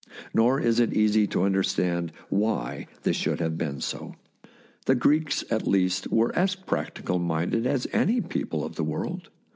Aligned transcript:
Nor 0.33 0.59
is 0.59 0.79
it 0.79 0.95
easy 0.95 1.27
to 1.27 1.43
understand 1.43 2.11
why 2.29 2.87
this 3.03 3.15
should 3.15 3.39
have 3.39 3.55
been 3.55 3.79
so. 3.81 4.15
The 4.87 4.95
Greeks, 4.95 5.43
at 5.51 5.67
least, 5.67 6.11
were 6.11 6.35
as 6.35 6.55
practical 6.55 7.19
minded 7.19 7.67
as 7.67 7.85
any 7.93 8.19
people 8.19 8.65
of 8.65 8.77
the 8.77 8.83
world. 8.83 9.29